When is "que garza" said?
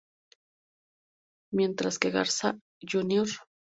1.99-2.57